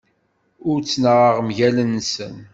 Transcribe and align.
Ur 0.69 0.77
ttnaɣeɣ 0.81 1.37
mgal-nsen. 1.47 2.35